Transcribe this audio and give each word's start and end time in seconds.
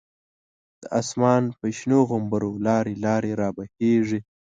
د 0.81 0.83
آسمان 0.99 1.43
په 1.59 1.65
شنو 1.77 1.99
غومبرو، 2.09 2.51
لاری 2.67 2.95
لاری 3.05 3.31
رابهیږی 3.41 4.19